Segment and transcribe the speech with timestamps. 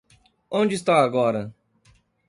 [0.49, 1.53] Onde está agora?